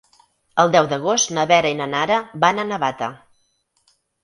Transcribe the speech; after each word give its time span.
El 0.63 0.71
deu 0.75 0.89
d'agost 0.93 1.33
na 1.39 1.43
Vera 1.51 1.75
i 1.75 1.77
na 1.83 1.87
Nara 1.93 2.19
van 2.47 2.65
a 2.65 2.67
Navata. 2.73 3.13